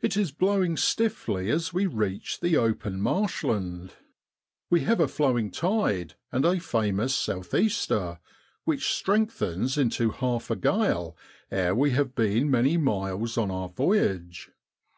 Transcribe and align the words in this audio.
103 0.00 0.20
It 0.20 0.22
is 0.22 0.30
blowing 0.30 0.76
stiffly 0.76 1.50
as 1.50 1.72
we 1.72 1.86
reach 1.86 2.40
the 2.40 2.58
open 2.58 3.00
marshland; 3.00 3.94
we 4.68 4.80
have 4.80 5.00
a 5.00 5.08
flowing 5.08 5.50
tide 5.50 6.16
and 6.30 6.44
a 6.44 6.60
famous 6.60 7.14
south 7.14 7.54
easter, 7.54 8.18
which 8.64 8.92
strengthens 8.92 9.78
into 9.78 10.10
half 10.10 10.50
a 10.50 10.56
gale 10.56 11.16
ere 11.50 11.74
we 11.74 11.92
have 11.92 12.14
been 12.14 12.50
many 12.50 12.76
miles 12.76 13.38
on 13.38 13.50
our 13.50 13.70
voyage. 13.70 14.50